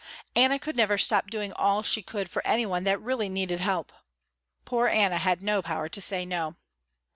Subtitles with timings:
[0.35, 3.93] Anna could never stop doing all she could for any one that really needed help.
[4.65, 6.55] Poor Anna had no power to say no.